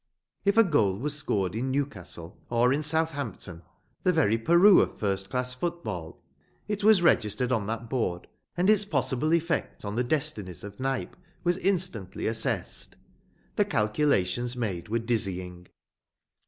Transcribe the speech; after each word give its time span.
If 0.45 0.57
a 0.57 0.63
goal 0.63 0.97
was 0.97 1.13
scored 1.15 1.53
in 1.55 1.69
Newcastle, 1.69 2.35
or 2.49 2.73
in 2.73 2.81
Southampton, 2.81 3.61
the 4.01 4.11
very 4.11 4.35
Peru 4.35 4.81
of 4.81 4.97
first 4.97 5.29
class 5.29 5.53
football, 5.53 6.19
it 6.67 6.83
was 6.83 7.03
registered 7.03 7.51
on 7.51 7.67
that 7.67 7.87
board 7.87 8.25
and 8.57 8.67
its 8.67 8.83
possible 8.83 9.31
effect 9.31 9.85
on 9.85 9.93
the 9.93 10.03
destinies 10.03 10.63
of 10.63 10.79
Knype 10.79 11.15
was 11.43 11.57
instantly 11.59 12.25
assessed. 12.25 12.95
The 13.57 13.65
calculations 13.65 14.57
made 14.57 14.89
were 14.89 14.97
dizzying. 14.97 15.67